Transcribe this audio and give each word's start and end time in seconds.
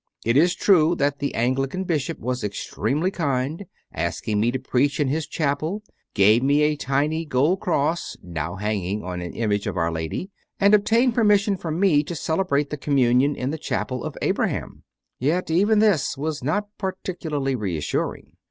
It 0.25 0.35
is 0.35 0.55
true 0.55 0.95
that 0.95 1.19
the 1.19 1.35
Anglican 1.35 1.83
Bishop 1.83 2.17
was 2.17 2.43
extremely 2.43 3.11
kind, 3.11 3.67
asked 3.93 4.25
me 4.27 4.49
to 4.49 4.57
preach 4.57 4.99
in 4.99 5.09
his 5.09 5.27
chapel, 5.27 5.83
gave 6.15 6.41
me 6.41 6.63
a 6.63 6.75
tiny 6.75 7.23
gold 7.23 7.59
cross 7.59 8.17
(now 8.23 8.55
hanging 8.55 9.01
CONFESSIONS 9.01 9.35
OF 9.35 9.37
A 9.37 9.39
CONVERT 9.39 9.39
47 9.41 9.43
on 9.43 9.43
an 9.43 9.43
image 9.43 9.67
of 9.67 9.77
Our 9.77 9.91
Lady), 9.91 10.31
and 10.59 10.73
obtained 10.73 11.13
permission 11.13 11.55
for 11.55 11.69
me 11.69 12.01
to 12.03 12.15
celebrate 12.15 12.71
the 12.71 12.77
Communion 12.77 13.35
in 13.35 13.51
the 13.51 13.59
Chapel 13.59 14.03
of 14.03 14.17
Abraham. 14.23 14.81
Yet 15.19 15.51
even 15.51 15.77
this 15.77 16.17
was 16.17 16.43
not 16.43 16.69
particularly 16.79 17.53
reassuring. 17.53 18.37